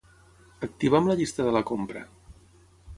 [0.67, 2.05] Activa'm la llista de la compra.